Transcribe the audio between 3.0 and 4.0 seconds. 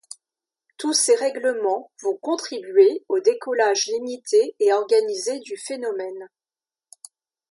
au décollage